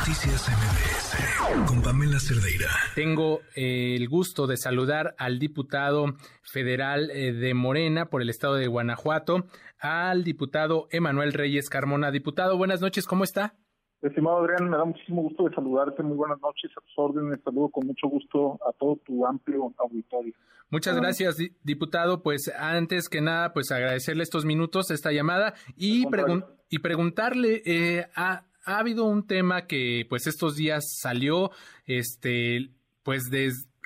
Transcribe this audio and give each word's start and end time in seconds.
Noticias 0.00 0.48
MBS 0.48 1.68
con 1.68 1.82
Pamela 1.82 2.18
Cerdeira. 2.18 2.70
Tengo 2.94 3.40
eh, 3.54 3.96
el 3.96 4.08
gusto 4.08 4.46
de 4.46 4.56
saludar 4.56 5.14
al 5.18 5.38
diputado 5.38 6.14
federal 6.42 7.10
eh, 7.10 7.34
de 7.34 7.52
Morena 7.52 8.06
por 8.06 8.22
el 8.22 8.30
estado 8.30 8.54
de 8.54 8.66
Guanajuato, 8.66 9.44
al 9.78 10.24
diputado 10.24 10.88
Emanuel 10.90 11.34
Reyes 11.34 11.68
Carmona. 11.68 12.10
Diputado, 12.10 12.56
buenas 12.56 12.80
noches, 12.80 13.06
¿cómo 13.06 13.24
está? 13.24 13.56
Estimado 14.00 14.38
Adrián, 14.38 14.70
me 14.70 14.78
da 14.78 14.86
muchísimo 14.86 15.20
gusto 15.20 15.46
de 15.46 15.54
saludarte. 15.54 16.02
Muy 16.02 16.16
buenas 16.16 16.40
noches, 16.40 16.70
a 16.78 16.80
tus 16.80 16.94
órdenes. 16.96 17.38
Saludo 17.44 17.68
con 17.68 17.86
mucho 17.86 18.08
gusto 18.08 18.54
a 18.66 18.72
todo 18.72 18.96
tu 19.04 19.26
amplio 19.26 19.74
auditorio. 19.76 20.32
Muchas 20.70 20.96
gracias, 20.96 21.36
diputado. 21.62 22.22
Pues 22.22 22.50
antes 22.58 23.10
que 23.10 23.20
nada, 23.20 23.52
pues 23.52 23.70
agradecerle 23.70 24.22
estos 24.22 24.46
minutos, 24.46 24.90
esta 24.90 25.12
llamada 25.12 25.52
y, 25.76 26.06
y 26.70 26.78
preguntarle 26.78 27.60
eh, 27.66 28.06
a 28.16 28.44
ha 28.64 28.78
habido 28.78 29.04
un 29.04 29.26
tema 29.26 29.66
que 29.66 30.06
pues 30.08 30.26
estos 30.26 30.56
días 30.56 30.84
salió, 31.00 31.50
este, 31.86 32.70
pues 33.02 33.30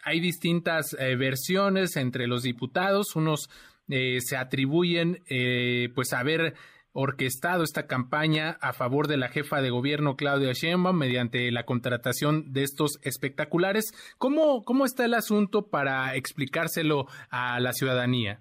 hay 0.05 0.21
distintas 0.21 0.97
eh, 0.99 1.17
versiones 1.17 1.97
entre 1.97 2.27
los 2.27 2.43
diputados, 2.43 3.17
unos 3.17 3.49
eh, 3.89 4.19
se 4.21 4.37
atribuyen 4.37 5.19
eh, 5.29 5.91
pues 5.95 6.13
haber 6.13 6.55
orquestado 6.93 7.65
esta 7.65 7.87
campaña 7.87 8.57
a 8.61 8.73
favor 8.73 9.09
de 9.09 9.17
la 9.17 9.29
jefa 9.29 9.61
de 9.61 9.71
gobierno 9.71 10.17
Claudia 10.17 10.53
Sheinbaum 10.53 10.97
mediante 10.97 11.51
la 11.51 11.65
contratación 11.65 12.53
de 12.53 12.63
estos 12.63 13.01
espectaculares. 13.03 13.93
¿Cómo, 14.17 14.65
cómo 14.65 14.85
está 14.85 15.05
el 15.05 15.15
asunto 15.15 15.67
para 15.67 16.15
explicárselo 16.15 17.07
a 17.31 17.59
la 17.59 17.73
ciudadanía? 17.73 18.41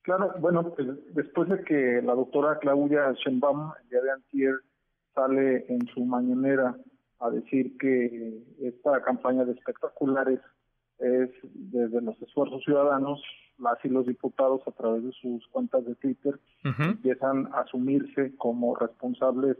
Claro, 0.00 0.34
bueno, 0.38 0.74
pues, 0.74 0.88
después 1.14 1.48
de 1.48 1.62
que 1.62 2.00
la 2.02 2.14
doctora 2.14 2.58
Claudia 2.58 3.12
Sheinbaum 3.12 3.72
el 3.82 3.88
día 3.90 4.00
de 4.00 4.10
antier 4.12 4.54
sale 5.14 5.64
en 5.68 5.86
su 5.88 6.04
mañanera 6.04 6.76
a 7.20 7.30
decir 7.30 7.76
que 7.78 8.42
esta 8.60 9.02
campaña 9.02 9.44
de 9.44 9.52
espectaculares 9.52 10.40
es 10.98 11.30
desde 11.42 12.00
los 12.00 12.20
esfuerzos 12.22 12.62
ciudadanos, 12.64 13.22
las 13.58 13.82
y 13.84 13.88
los 13.88 14.06
diputados 14.06 14.60
a 14.66 14.72
través 14.72 15.04
de 15.04 15.12
sus 15.12 15.46
cuentas 15.48 15.84
de 15.84 15.94
Twitter 15.96 16.38
empiezan 16.64 17.46
a 17.52 17.60
asumirse 17.60 18.34
como 18.36 18.74
responsables 18.74 19.56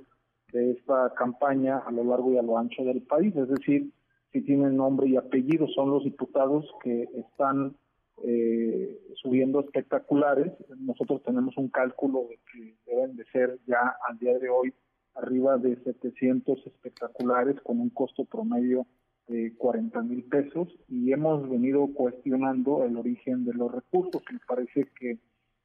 de 0.52 0.72
esta 0.72 1.12
campaña 1.14 1.78
a 1.78 1.90
lo 1.90 2.04
largo 2.04 2.32
y 2.32 2.38
a 2.38 2.42
lo 2.42 2.58
ancho 2.58 2.82
del 2.84 3.02
país, 3.02 3.34
es 3.36 3.48
decir, 3.48 3.90
si 4.32 4.42
tienen 4.42 4.76
nombre 4.76 5.08
y 5.08 5.16
apellido 5.16 5.68
son 5.68 5.90
los 5.90 6.04
diputados 6.04 6.64
que 6.82 7.08
están 7.14 7.76
eh, 8.22 9.00
subiendo 9.14 9.60
espectaculares. 9.60 10.52
Nosotros 10.78 11.22
tenemos 11.22 11.56
un 11.56 11.68
cálculo 11.68 12.26
de 12.28 12.38
que 12.52 12.76
deben 12.86 13.16
de 13.16 13.24
ser 13.26 13.58
ya 13.66 13.96
al 14.08 14.18
día 14.18 14.38
de 14.38 14.48
hoy 14.48 14.74
arriba 15.14 15.58
de 15.58 15.76
700 15.82 16.66
espectaculares 16.66 17.60
con 17.62 17.80
un 17.80 17.90
costo 17.90 18.24
promedio 18.24 18.86
de 19.26 19.54
40 19.56 20.02
mil 20.02 20.24
pesos 20.24 20.68
y 20.88 21.12
hemos 21.12 21.48
venido 21.48 21.88
cuestionando 21.94 22.84
el 22.84 22.96
origen 22.96 23.44
de 23.44 23.54
los 23.54 23.72
recursos. 23.72 24.22
Me 24.30 24.40
parece 24.46 24.88
que 24.98 25.18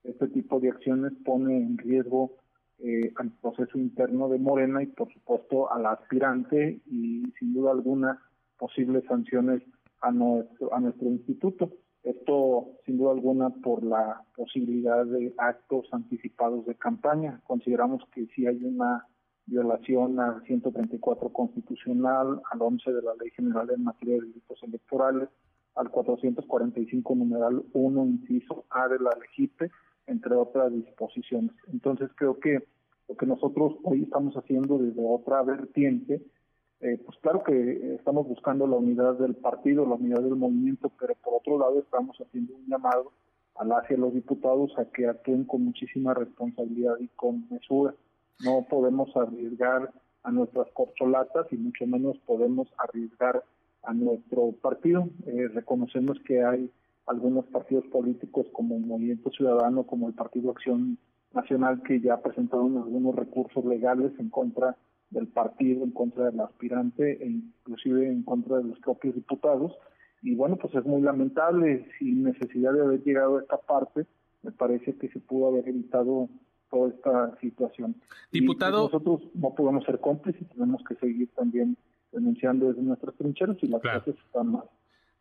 este 0.03 0.27
tipo 0.29 0.59
de 0.59 0.69
acciones 0.69 1.13
pone 1.25 1.57
en 1.57 1.77
riesgo 1.77 2.37
eh, 2.79 3.11
al 3.17 3.31
proceso 3.41 3.77
interno 3.77 4.29
de 4.29 4.39
Morena 4.39 4.81
y 4.81 4.87
por 4.87 5.11
supuesto 5.11 5.71
a 5.71 5.79
la 5.79 5.91
aspirante 5.91 6.81
y 6.85 7.23
sin 7.37 7.53
duda 7.53 7.71
alguna 7.71 8.21
posibles 8.57 9.03
sanciones 9.05 9.61
a 10.01 10.11
nuestro, 10.11 10.73
a 10.73 10.79
nuestro 10.79 11.09
instituto. 11.09 11.71
Esto 12.03 12.77
sin 12.85 12.97
duda 12.97 13.11
alguna 13.11 13.49
por 13.49 13.83
la 13.83 14.23
posibilidad 14.35 15.05
de 15.05 15.33
actos 15.37 15.87
anticipados 15.91 16.65
de 16.65 16.75
campaña. 16.75 17.41
Consideramos 17.45 18.01
que 18.13 18.27
si 18.27 18.47
hay 18.47 18.63
una 18.63 19.05
violación 19.49 20.19
al 20.19 20.43
134 20.43 21.29
constitucional, 21.29 22.41
al 22.51 22.61
11 22.61 22.93
de 22.93 23.01
la 23.01 23.13
Ley 23.15 23.31
General 23.31 23.69
en 23.69 23.83
materia 23.83 24.15
de 24.15 24.21
delitos 24.21 24.61
electorales, 24.63 25.29
al 25.75 25.89
445 25.89 27.15
numeral 27.15 27.63
1, 27.73 28.05
inciso 28.05 28.65
A 28.69 28.87
de 28.87 28.99
la 28.99 29.11
LEGIPE, 29.19 29.71
entre 30.07 30.35
otras 30.35 30.71
disposiciones. 30.73 31.51
Entonces 31.71 32.09
creo 32.15 32.39
que 32.39 32.63
lo 33.07 33.15
que 33.15 33.25
nosotros 33.25 33.75
hoy 33.83 34.03
estamos 34.03 34.35
haciendo 34.35 34.77
desde 34.77 35.01
otra 35.05 35.41
vertiente, 35.43 36.21
eh, 36.81 37.01
pues 37.05 37.17
claro 37.19 37.43
que 37.43 37.95
estamos 37.95 38.27
buscando 38.27 38.67
la 38.67 38.77
unidad 38.77 39.15
del 39.15 39.35
partido, 39.35 39.85
la 39.85 39.95
unidad 39.95 40.21
del 40.21 40.35
movimiento, 40.35 40.91
pero 40.99 41.15
por 41.15 41.35
otro 41.35 41.57
lado 41.57 41.79
estamos 41.79 42.17
haciendo 42.17 42.55
un 42.55 42.67
llamado 42.67 43.11
a 43.55 43.65
las 43.65 43.89
y 43.91 43.95
a 43.95 43.97
los 43.97 44.13
diputados 44.13 44.71
a 44.77 44.85
que 44.85 45.07
actúen 45.07 45.43
con 45.43 45.65
muchísima 45.65 46.13
responsabilidad 46.13 46.95
y 46.99 47.07
con 47.09 47.47
mesura. 47.49 47.93
No 48.43 48.65
podemos 48.69 49.15
arriesgar 49.15 49.91
a 50.23 50.31
nuestras 50.31 50.67
corcholatas 50.73 51.47
y 51.51 51.57
mucho 51.57 51.85
menos 51.87 52.17
podemos 52.25 52.67
arriesgar 52.77 53.43
a 53.83 53.93
nuestro 53.93 54.51
partido. 54.61 55.09
Eh, 55.25 55.47
reconocemos 55.53 56.17
que 56.25 56.43
hay 56.43 56.71
algunos 57.05 57.45
partidos 57.47 57.85
políticos 57.87 58.45
como 58.53 58.75
el 58.75 58.85
Movimiento 58.85 59.31
Ciudadano, 59.31 59.83
como 59.83 60.07
el 60.07 60.13
Partido 60.13 60.51
Acción 60.51 60.97
Nacional, 61.33 61.81
que 61.83 61.99
ya 61.99 62.21
presentaron 62.21 62.77
algunos 62.77 63.15
recursos 63.15 63.65
legales 63.65 64.11
en 64.19 64.29
contra 64.29 64.77
del 65.09 65.27
partido, 65.27 65.83
en 65.83 65.91
contra 65.91 66.25
del 66.25 66.39
aspirante 66.39 67.23
e 67.23 67.27
inclusive 67.27 68.07
en 68.07 68.23
contra 68.23 68.57
de 68.57 68.65
los 68.65 68.79
propios 68.79 69.15
diputados. 69.15 69.75
Y 70.21 70.35
bueno, 70.35 70.57
pues 70.57 70.75
es 70.75 70.85
muy 70.85 71.01
lamentable, 71.01 71.87
sin 71.97 72.23
necesidad 72.23 72.73
de 72.73 72.81
haber 72.81 73.03
llegado 73.03 73.37
a 73.37 73.41
esta 73.41 73.57
parte, 73.57 74.05
me 74.43 74.51
parece 74.51 74.95
que 74.97 75.09
se 75.09 75.19
pudo 75.19 75.47
haber 75.47 75.67
evitado 75.67 76.29
toda 76.69 76.89
esta 76.89 77.39
situación. 77.39 77.95
Diputado. 78.31 78.83
nosotros 78.83 79.21
no 79.33 79.53
podemos 79.55 79.83
ser 79.85 79.99
cómplices, 79.99 80.47
tenemos 80.49 80.81
que 80.87 80.95
seguir 80.95 81.29
también 81.35 81.77
denunciando 82.11 82.67
desde 82.67 82.81
nuestras 82.81 83.15
trincheras 83.15 83.57
y 83.61 83.67
las 83.67 83.81
cosas 83.81 84.07
están 84.07 84.51
mal. 84.51 84.63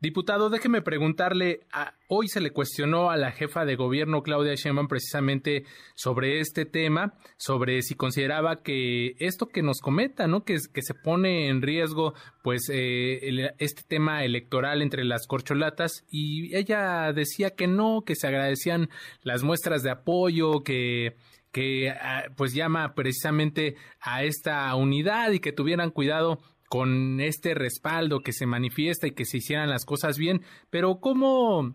Diputado, 0.00 0.48
déjeme 0.48 0.80
preguntarle, 0.80 1.66
hoy 2.06 2.28
se 2.28 2.40
le 2.40 2.52
cuestionó 2.52 3.10
a 3.10 3.16
la 3.16 3.32
jefa 3.32 3.64
de 3.64 3.74
gobierno 3.74 4.22
Claudia 4.22 4.54
Sheinbaum 4.54 4.86
precisamente 4.86 5.64
sobre 5.96 6.38
este 6.38 6.66
tema, 6.66 7.14
sobre 7.36 7.82
si 7.82 7.96
consideraba 7.96 8.62
que 8.62 9.16
esto 9.18 9.48
que 9.48 9.60
nos 9.64 9.80
cometa, 9.80 10.28
¿no? 10.28 10.44
Que, 10.44 10.58
que 10.72 10.82
se 10.82 10.94
pone 10.94 11.48
en 11.48 11.62
riesgo, 11.62 12.14
pues, 12.44 12.70
eh, 12.72 13.50
este 13.58 13.82
tema 13.88 14.22
electoral 14.24 14.82
entre 14.82 15.02
las 15.02 15.26
corcholatas 15.26 16.06
y 16.12 16.54
ella 16.54 17.12
decía 17.12 17.56
que 17.56 17.66
no, 17.66 18.02
que 18.06 18.14
se 18.14 18.28
agradecían 18.28 18.90
las 19.24 19.42
muestras 19.42 19.82
de 19.82 19.90
apoyo, 19.90 20.62
que 20.62 21.16
que 21.58 21.90
ah, 21.90 22.22
pues 22.36 22.54
llama 22.54 22.94
precisamente 22.94 23.74
a 24.00 24.22
esta 24.22 24.72
unidad 24.76 25.32
y 25.32 25.40
que 25.40 25.50
tuvieran 25.50 25.90
cuidado 25.90 26.38
con 26.68 27.20
este 27.20 27.52
respaldo 27.54 28.20
que 28.20 28.32
se 28.32 28.46
manifiesta 28.46 29.08
y 29.08 29.10
que 29.10 29.24
se 29.24 29.38
hicieran 29.38 29.68
las 29.68 29.84
cosas 29.84 30.18
bien, 30.18 30.42
pero 30.70 31.00
¿cómo, 31.00 31.74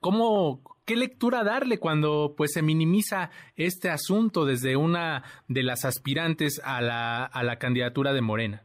cómo, 0.00 0.62
qué 0.86 0.96
lectura 0.96 1.44
darle 1.44 1.78
cuando 1.78 2.32
pues 2.34 2.52
se 2.54 2.62
minimiza 2.62 3.28
este 3.56 3.90
asunto 3.90 4.46
desde 4.46 4.76
una 4.76 5.22
de 5.48 5.64
las 5.64 5.84
aspirantes 5.84 6.58
a 6.64 6.80
la, 6.80 7.26
a 7.26 7.42
la 7.42 7.56
candidatura 7.56 8.14
de 8.14 8.22
Morena? 8.22 8.62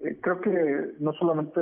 Eh, 0.00 0.18
creo 0.22 0.40
que 0.40 0.94
no 0.98 1.12
solamente 1.12 1.60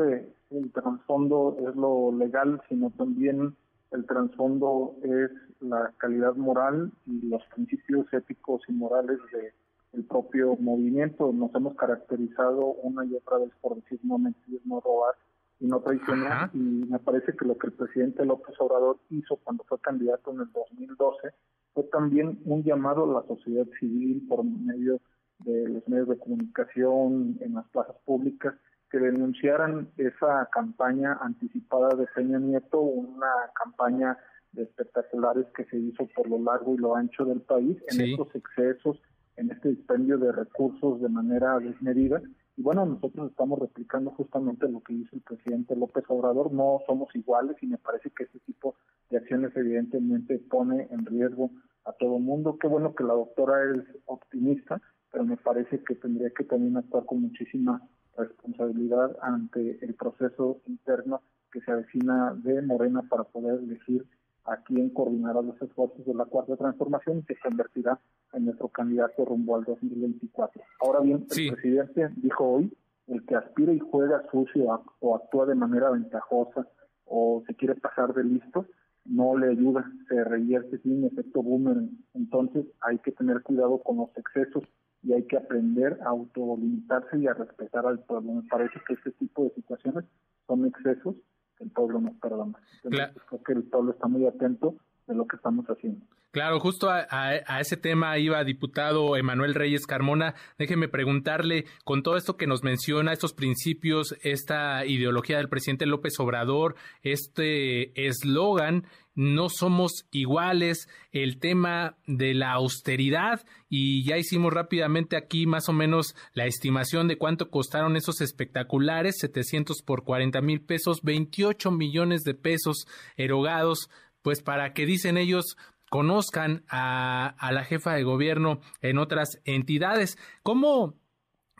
el 0.50 0.70
trasfondo 0.70 1.56
es 1.58 1.74
lo 1.74 2.16
legal, 2.16 2.62
sino 2.68 2.90
también 2.90 3.56
el 3.90 4.06
trasfondo 4.06 4.94
es 5.02 5.30
la 5.62 5.92
calidad 5.98 6.34
moral 6.34 6.92
y 7.06 7.28
los 7.28 7.42
principios 7.54 8.06
éticos 8.12 8.62
y 8.68 8.72
morales 8.72 9.18
de 9.32 9.52
el 9.92 10.04
propio 10.04 10.56
movimiento. 10.56 11.32
Nos 11.32 11.54
hemos 11.54 11.74
caracterizado 11.76 12.66
una 12.82 13.04
y 13.04 13.14
otra 13.14 13.38
vez 13.38 13.50
por 13.60 13.76
decir 13.76 14.00
no 14.02 14.18
mentir, 14.18 14.60
no 14.64 14.80
robar 14.80 15.14
y 15.60 15.66
no 15.66 15.80
traicionar. 15.80 16.50
Y 16.54 16.58
me 16.58 16.98
parece 16.98 17.36
que 17.36 17.44
lo 17.44 17.56
que 17.56 17.68
el 17.68 17.74
presidente 17.74 18.24
López 18.24 18.54
Obrador 18.58 18.98
hizo 19.10 19.36
cuando 19.36 19.64
fue 19.64 19.78
candidato 19.80 20.32
en 20.32 20.40
el 20.40 20.52
2012 20.52 21.28
fue 21.74 21.84
también 21.84 22.38
un 22.44 22.62
llamado 22.62 23.04
a 23.04 23.20
la 23.20 23.26
sociedad 23.26 23.66
civil 23.78 24.26
por 24.28 24.44
medio 24.44 25.00
de 25.38 25.68
los 25.68 25.88
medios 25.88 26.08
de 26.08 26.18
comunicación, 26.18 27.38
en 27.40 27.54
las 27.54 27.66
plazas 27.68 27.96
públicas, 28.04 28.54
que 28.90 28.98
denunciaran 28.98 29.88
esa 29.96 30.48
campaña 30.52 31.18
anticipada 31.20 31.96
de 31.96 32.06
Peña 32.14 32.38
Nieto, 32.38 32.80
una 32.80 33.26
campaña 33.54 34.18
de 34.52 34.64
espectaculares 34.64 35.46
que 35.56 35.64
se 35.64 35.78
hizo 35.78 36.06
por 36.14 36.28
lo 36.28 36.38
largo 36.38 36.74
y 36.74 36.78
lo 36.78 36.94
ancho 36.94 37.24
del 37.24 37.40
país 37.40 37.76
en 37.88 38.00
estos 38.00 38.34
excesos 38.34 39.00
en 39.36 39.50
este 39.50 39.70
dispendio 39.70 40.18
de 40.18 40.32
recursos 40.32 41.00
de 41.00 41.08
manera 41.08 41.58
desmedida. 41.58 42.20
Y 42.56 42.62
bueno, 42.62 42.84
nosotros 42.84 43.30
estamos 43.30 43.58
replicando 43.58 44.10
justamente 44.10 44.68
lo 44.68 44.80
que 44.80 44.92
hizo 44.92 45.16
el 45.16 45.22
presidente 45.22 45.74
López 45.74 46.04
Obrador. 46.08 46.52
No 46.52 46.80
somos 46.86 47.14
iguales 47.16 47.56
y 47.62 47.66
me 47.66 47.78
parece 47.78 48.10
que 48.10 48.24
este 48.24 48.40
tipo 48.40 48.74
de 49.10 49.18
acciones 49.18 49.56
evidentemente 49.56 50.38
pone 50.50 50.86
en 50.90 51.06
riesgo 51.06 51.50
a 51.84 51.92
todo 51.92 52.18
el 52.18 52.22
mundo. 52.22 52.58
Qué 52.60 52.68
bueno 52.68 52.94
que 52.94 53.04
la 53.04 53.14
doctora 53.14 53.54
es 53.74 53.84
optimista, 54.04 54.80
pero 55.10 55.24
me 55.24 55.36
parece 55.38 55.82
que 55.82 55.94
tendría 55.94 56.30
que 56.30 56.44
también 56.44 56.76
actuar 56.76 57.06
con 57.06 57.22
muchísima 57.22 57.82
responsabilidad 58.16 59.16
ante 59.22 59.82
el 59.82 59.94
proceso 59.94 60.60
interno 60.66 61.22
que 61.50 61.60
se 61.62 61.70
avecina 61.70 62.34
de 62.34 62.60
Morena 62.60 63.02
para 63.08 63.24
poder 63.24 63.60
elegir 63.60 64.04
a 64.44 64.56
quien 64.58 64.90
coordinará 64.90 65.42
los 65.42 65.60
esfuerzos 65.60 66.04
de 66.04 66.14
la 66.14 66.24
cuarta 66.24 66.56
transformación 66.56 67.18
y 67.18 67.22
se 67.22 67.38
convertirá 67.38 68.00
en 68.32 68.46
nuestro 68.46 68.68
candidato 68.68 69.24
rumbo 69.24 69.56
al 69.56 69.64
2024. 69.64 70.62
Ahora 70.80 71.00
bien, 71.00 71.26
el 71.30 71.52
presidente 71.52 72.10
dijo 72.16 72.44
hoy 72.44 72.76
el 73.06 73.24
que 73.24 73.36
aspira 73.36 73.72
y 73.72 73.78
juega 73.78 74.22
sucio 74.30 74.82
o 75.00 75.16
actúa 75.16 75.46
de 75.46 75.54
manera 75.54 75.90
ventajosa 75.90 76.66
o 77.04 77.42
se 77.46 77.54
quiere 77.54 77.74
pasar 77.74 78.14
de 78.14 78.24
listo, 78.24 78.66
no 79.04 79.36
le 79.36 79.50
ayuda, 79.50 79.84
se 80.08 80.22
revierte 80.24 80.78
sin 80.78 81.04
efecto 81.04 81.42
boomerang. 81.42 81.90
Entonces 82.14 82.64
hay 82.80 82.98
que 82.98 83.12
tener 83.12 83.42
cuidado 83.42 83.78
con 83.82 83.98
los 83.98 84.10
excesos 84.16 84.64
y 85.02 85.12
hay 85.12 85.24
que 85.24 85.36
aprender 85.36 85.98
a 86.04 86.10
autolimitarse 86.10 87.18
y 87.18 87.26
a 87.26 87.34
respetar 87.34 87.86
al 87.86 88.00
pueblo. 88.00 88.32
Me 88.34 88.48
parece 88.48 88.80
que 88.86 88.94
este 88.94 89.10
tipo 89.12 89.44
de 89.44 89.50
situaciones 89.50 90.04
son 90.46 90.66
excesos 90.66 91.16
el 91.62 91.70
pueblo 91.70 92.00
no 92.00 92.14
perdona. 92.20 92.58
Entonces, 92.82 93.22
creo 93.28 93.42
que 93.42 93.52
el 93.52 93.62
pueblo 93.64 93.92
está 93.92 94.08
muy 94.08 94.26
atento 94.26 94.76
de 95.06 95.14
lo 95.14 95.26
que 95.26 95.36
estamos 95.36 95.66
haciendo. 95.66 96.04
Claro, 96.32 96.60
justo 96.60 96.88
a, 96.88 97.60
ese 97.60 97.76
tema 97.76 98.16
iba 98.16 98.42
diputado 98.42 99.18
Emanuel 99.18 99.54
Reyes 99.54 99.86
Carmona. 99.86 100.34
Déjeme 100.58 100.88
preguntarle, 100.88 101.66
con 101.84 102.02
todo 102.02 102.16
esto 102.16 102.38
que 102.38 102.46
nos 102.46 102.62
menciona, 102.62 103.12
estos 103.12 103.34
principios, 103.34 104.16
esta 104.22 104.86
ideología 104.86 105.36
del 105.36 105.50
presidente 105.50 105.84
López 105.84 106.18
Obrador, 106.20 106.74
este 107.02 108.06
eslogan, 108.06 108.86
no 109.14 109.50
somos 109.50 110.06
iguales, 110.10 110.88
el 111.10 111.38
tema 111.38 111.98
de 112.06 112.32
la 112.32 112.52
austeridad, 112.52 113.44
y 113.68 114.02
ya 114.02 114.16
hicimos 114.16 114.54
rápidamente 114.54 115.18
aquí 115.18 115.44
más 115.44 115.68
o 115.68 115.74
menos 115.74 116.16
la 116.32 116.46
estimación 116.46 117.08
de 117.08 117.18
cuánto 117.18 117.50
costaron 117.50 117.94
esos 117.96 118.22
espectaculares, 118.22 119.16
700 119.18 119.82
por 119.82 120.04
40 120.04 120.40
mil 120.40 120.62
pesos, 120.62 121.02
28 121.02 121.70
millones 121.72 122.22
de 122.22 122.32
pesos 122.32 122.86
erogados 123.18 123.90
pues 124.22 124.42
para 124.42 124.72
que 124.72 124.86
dicen 124.86 125.16
ellos 125.16 125.56
conozcan 125.92 126.64
a, 126.70 127.34
la 127.52 127.64
jefa 127.64 127.92
de 127.92 128.02
gobierno 128.02 128.60
en 128.80 128.96
otras 128.96 129.40
entidades. 129.44 130.16
¿Cómo, 130.42 130.94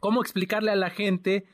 cómo 0.01 0.23
explicarle 0.23 0.71
a 0.71 0.77
la 0.77 0.89
gente 0.89 1.45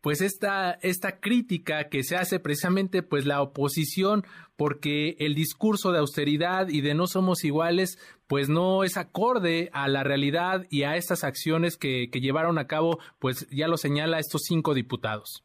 pues 0.00 0.20
esta, 0.20 0.78
esta 0.82 1.18
crítica 1.18 1.88
que 1.88 2.04
se 2.04 2.16
hace 2.16 2.38
precisamente 2.38 3.02
pues 3.02 3.26
la 3.26 3.42
oposición 3.42 4.24
porque 4.56 5.16
el 5.18 5.34
discurso 5.34 5.90
de 5.90 5.98
austeridad 5.98 6.68
y 6.68 6.80
de 6.80 6.94
no 6.94 7.08
somos 7.08 7.42
iguales 7.42 7.98
pues 8.28 8.48
no 8.48 8.84
es 8.84 8.96
acorde 8.96 9.70
a 9.72 9.88
la 9.88 10.04
realidad 10.04 10.64
y 10.70 10.84
a 10.84 10.94
estas 10.94 11.24
acciones 11.24 11.76
que, 11.76 12.08
que 12.08 12.20
llevaron 12.20 12.58
a 12.58 12.68
cabo 12.68 13.00
pues 13.18 13.48
ya 13.50 13.66
lo 13.66 13.76
señala 13.76 14.20
estos 14.20 14.42
cinco 14.44 14.74
diputados 14.74 15.42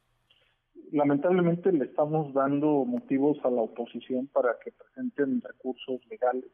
lamentablemente 0.94 1.72
le 1.72 1.86
estamos 1.86 2.32
dando 2.34 2.86
motivos 2.86 3.40
a 3.44 3.50
la 3.50 3.62
oposición 3.62 4.28
para 4.28 4.58
que 4.64 4.72
presenten 4.72 5.42
recursos 5.42 6.00
legales. 6.08 6.52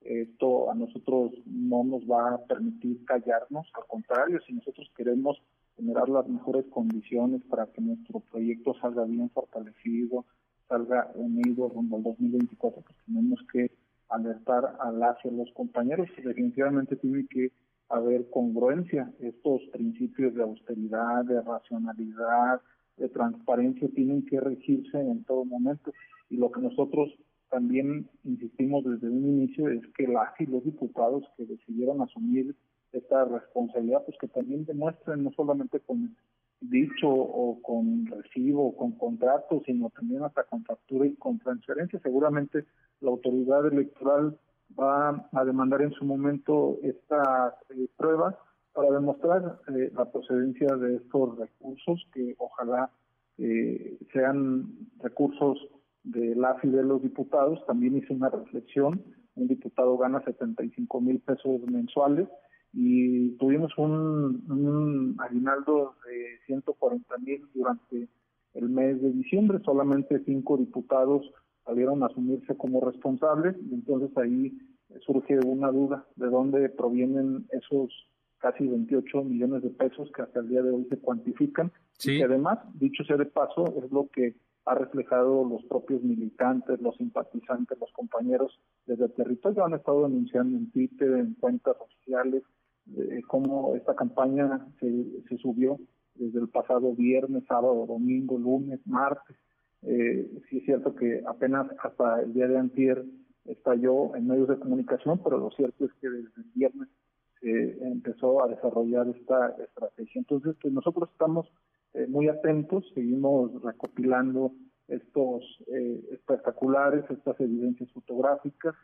Esto 0.00 0.70
a 0.70 0.74
nosotros 0.74 1.32
no 1.46 1.84
nos 1.84 2.02
va 2.02 2.34
a 2.34 2.44
permitir 2.46 3.04
callarnos, 3.04 3.66
al 3.74 3.86
contrario, 3.86 4.40
si 4.46 4.54
nosotros 4.54 4.90
queremos 4.96 5.40
generar 5.76 6.08
las 6.08 6.26
mejores 6.28 6.64
condiciones 6.66 7.42
para 7.44 7.66
que 7.66 7.80
nuestro 7.80 8.20
proyecto 8.20 8.74
salga 8.80 9.04
bien 9.04 9.30
fortalecido, 9.30 10.24
salga 10.68 11.12
unido 11.14 11.68
rumbo 11.68 11.98
al 11.98 12.02
2024, 12.02 12.82
pues 12.82 12.96
tenemos 13.06 13.40
que 13.52 13.70
alertar 14.08 14.76
a 14.80 14.90
las 14.90 15.16
y 15.24 15.28
a 15.28 15.32
los 15.32 15.52
compañeros. 15.52 16.08
Definitivamente 16.24 16.96
tiene 16.96 17.24
que 17.28 17.52
haber 17.88 18.28
congruencia. 18.30 19.12
Estos 19.20 19.62
principios 19.72 20.34
de 20.34 20.42
austeridad, 20.42 21.24
de 21.24 21.40
racionalidad, 21.40 22.60
de 22.96 23.08
transparencia 23.08 23.88
tienen 23.94 24.24
que 24.24 24.40
regirse 24.40 24.98
en 24.98 25.24
todo 25.24 25.44
momento. 25.44 25.92
Y 26.30 26.36
lo 26.36 26.50
que 26.50 26.60
nosotros 26.60 27.10
también 27.50 28.08
insistimos 28.24 28.84
desde 28.84 29.08
un 29.08 29.24
inicio 29.24 29.68
es 29.68 29.86
que 29.96 30.06
las 30.08 30.38
y 30.40 30.46
los 30.46 30.64
diputados 30.64 31.24
que 31.36 31.46
decidieron 31.46 32.00
asumir 32.02 32.54
esta 32.92 33.24
responsabilidad, 33.24 34.04
pues 34.04 34.16
que 34.18 34.28
también 34.28 34.64
demuestren 34.64 35.24
no 35.24 35.32
solamente 35.32 35.80
con 35.80 36.16
dicho 36.60 37.08
o 37.08 37.60
con 37.62 38.06
recibo 38.06 38.68
o 38.68 38.76
con 38.76 38.92
contrato, 38.92 39.62
sino 39.66 39.90
también 39.90 40.22
hasta 40.22 40.44
con 40.44 40.64
factura 40.64 41.06
y 41.06 41.14
con 41.16 41.38
transferencia. 41.38 42.00
Seguramente 42.02 42.64
la 43.00 43.10
autoridad 43.10 43.66
electoral 43.66 44.38
va 44.78 45.28
a 45.32 45.44
demandar 45.44 45.82
en 45.82 45.92
su 45.92 46.04
momento 46.04 46.78
estas 46.82 47.54
eh, 47.70 47.86
pruebas 47.96 48.34
para 48.76 48.90
demostrar 48.90 49.58
eh, 49.68 49.90
la 49.96 50.04
procedencia 50.12 50.76
de 50.76 50.96
estos 50.96 51.38
recursos 51.38 52.06
que 52.12 52.34
ojalá 52.38 52.90
eh, 53.38 53.98
sean 54.12 54.66
recursos 54.98 55.58
de 56.04 56.36
la 56.36 56.56
y 56.62 56.68
de 56.68 56.82
los 56.82 57.02
diputados. 57.02 57.64
También 57.66 57.96
hice 57.96 58.12
una 58.12 58.28
reflexión, 58.28 59.02
un 59.34 59.48
diputado 59.48 59.96
gana 59.96 60.22
75 60.22 61.00
mil 61.00 61.20
pesos 61.20 61.62
mensuales 61.62 62.28
y 62.74 63.30
tuvimos 63.38 63.72
un, 63.78 64.44
un 64.50 65.16
aguinaldo 65.18 65.94
de 66.06 66.38
140 66.46 67.18
mil 67.18 67.48
durante 67.54 68.08
el 68.52 68.68
mes 68.68 69.00
de 69.00 69.10
diciembre, 69.12 69.58
solamente 69.64 70.22
cinco 70.24 70.58
diputados 70.58 71.30
salieron 71.64 72.02
a 72.02 72.06
asumirse 72.06 72.56
como 72.56 72.80
responsables 72.80 73.56
y 73.70 73.74
entonces 73.74 74.16
ahí 74.16 74.56
surge 75.04 75.38
una 75.40 75.70
duda 75.70 76.06
de 76.16 76.26
dónde 76.28 76.68
provienen 76.68 77.46
esos 77.50 77.90
casi 78.38 78.66
28 78.66 79.24
millones 79.24 79.62
de 79.62 79.70
pesos 79.70 80.10
que 80.14 80.22
hasta 80.22 80.40
el 80.40 80.48
día 80.48 80.62
de 80.62 80.70
hoy 80.70 80.86
se 80.88 80.98
cuantifican. 80.98 81.72
Y 82.04 82.22
además, 82.22 82.58
dicho 82.74 83.04
sea 83.04 83.16
de 83.16 83.26
paso, 83.26 83.74
es 83.82 83.90
lo 83.90 84.08
que 84.08 84.36
ha 84.66 84.74
reflejado 84.74 85.44
los 85.44 85.64
propios 85.64 86.02
militantes, 86.02 86.80
los 86.80 86.96
simpatizantes, 86.96 87.78
los 87.78 87.92
compañeros 87.92 88.58
desde 88.84 89.04
el 89.04 89.12
territorio 89.12 89.64
han 89.64 89.74
estado 89.74 90.02
denunciando 90.02 90.56
en 90.56 90.70
Twitter, 90.70 91.12
en 91.12 91.34
cuentas 91.34 91.76
oficiales, 91.78 92.42
cómo 93.26 93.74
esta 93.76 93.94
campaña 93.94 94.66
se, 94.80 95.22
se 95.28 95.38
subió 95.38 95.78
desde 96.14 96.40
el 96.40 96.48
pasado 96.48 96.94
viernes, 96.94 97.44
sábado, 97.46 97.86
domingo, 97.86 98.38
lunes, 98.38 98.80
martes. 98.86 99.36
Eh, 99.82 100.28
sí 100.48 100.58
es 100.58 100.64
cierto 100.64 100.94
que 100.94 101.22
apenas 101.26 101.68
hasta 101.82 102.22
el 102.22 102.32
día 102.32 102.48
de 102.48 102.58
antier 102.58 103.04
estalló 103.44 104.16
en 104.16 104.26
medios 104.26 104.48
de 104.48 104.58
comunicación, 104.58 105.20
pero 105.22 105.38
lo 105.38 105.50
cierto 105.50 105.84
es 105.84 105.92
que 106.00 106.08
desde 106.08 106.30
el 106.36 106.50
viernes 106.54 106.88
empezó 107.42 108.42
a 108.42 108.48
desarrollar 108.48 109.06
esta 109.08 109.54
estrategia. 109.62 110.18
Entonces, 110.20 110.56
pues 110.60 110.72
nosotros 110.72 111.08
estamos 111.12 111.46
eh, 111.94 112.06
muy 112.08 112.28
atentos, 112.28 112.84
seguimos 112.94 113.50
recopilando 113.62 114.52
estos 114.88 115.42
eh, 115.68 116.04
espectaculares, 116.12 117.04
estas 117.10 117.40
evidencias 117.40 117.90
fotográficas, 117.92 118.74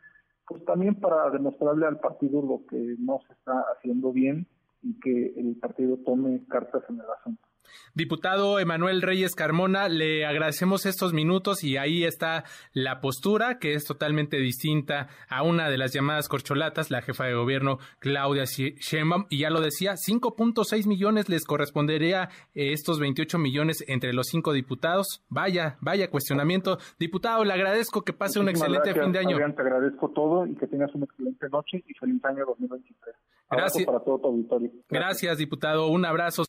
pues 0.47 0.65
también 0.65 0.99
para 0.99 1.29
demostrarle 1.29 1.85
al 1.85 1.99
partido 1.99 2.41
lo 2.41 2.65
que 2.65 2.95
no 2.99 3.19
se 3.27 3.33
está 3.33 3.63
haciendo 3.75 4.11
bien 4.11 4.47
y 4.81 4.99
que 4.99 5.33
el 5.37 5.55
partido 5.57 5.97
tome 5.97 6.43
cartas 6.47 6.83
en 6.89 6.95
el 6.95 7.05
asunto. 7.19 7.52
Diputado 7.95 8.59
Emanuel 8.59 9.01
Reyes 9.01 9.35
Carmona, 9.35 9.87
le 9.89 10.25
agradecemos 10.25 10.85
estos 10.85 11.13
minutos 11.13 11.63
y 11.63 11.77
ahí 11.77 12.03
está 12.03 12.43
la 12.73 13.01
postura 13.01 13.59
que 13.59 13.73
es 13.73 13.85
totalmente 13.85 14.37
distinta 14.37 15.09
a 15.29 15.43
una 15.43 15.69
de 15.69 15.77
las 15.77 15.93
llamadas 15.93 16.27
corcholatas, 16.27 16.91
la 16.91 17.01
jefa 17.01 17.25
de 17.25 17.35
gobierno 17.35 17.79
Claudia 17.99 18.45
Sheinbaum, 18.45 19.25
y 19.29 19.39
ya 19.39 19.49
lo 19.49 19.61
decía, 19.61 19.93
5.6 19.93 20.87
millones 20.87 21.29
les 21.29 21.45
correspondería 21.45 22.29
eh, 22.53 22.73
estos 22.73 22.99
28 22.99 23.37
millones 23.37 23.83
entre 23.87 24.13
los 24.13 24.27
cinco 24.27 24.53
diputados. 24.53 25.23
Vaya, 25.29 25.77
vaya 25.81 26.09
cuestionamiento. 26.09 26.77
Diputado, 26.99 27.43
le 27.43 27.53
agradezco 27.53 28.01
que 28.01 28.13
pase 28.13 28.39
un 28.39 28.49
excelente 28.49 28.93
fin 28.93 29.11
de 29.11 29.19
año. 29.19 29.37
te 29.37 29.61
agradezco 29.61 30.09
todo 30.09 30.45
y 30.45 30.55
que 30.55 30.67
tengas 30.67 30.93
una 30.95 31.05
excelente 31.05 31.47
noche 31.49 31.83
y 31.87 31.93
feliz 31.93 32.23
año 32.25 32.45
2023. 32.45 33.15
Gracias. 33.49 33.85
para 33.85 33.99
todo 33.99 34.19
tu 34.19 34.27
auditorio. 34.27 34.71
Gracias, 34.89 35.37
diputado. 35.37 35.87
Un 35.87 36.05
abrazo. 36.05 36.43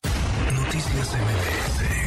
Noticias 0.75 1.13
MBS 1.13 2.04